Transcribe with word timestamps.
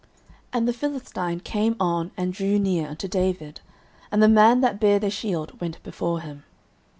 09:017:041 0.01 0.09
And 0.53 0.67
the 0.67 0.73
Philistine 0.73 1.39
came 1.41 1.75
on 1.79 2.11
and 2.17 2.33
drew 2.33 2.57
near 2.57 2.87
unto 2.89 3.07
David; 3.07 3.61
and 4.11 4.23
the 4.23 4.27
man 4.27 4.61
that 4.61 4.79
bare 4.79 4.97
the 4.97 5.11
shield 5.11 5.61
went 5.61 5.77
before 5.83 6.21
him. 6.21 6.43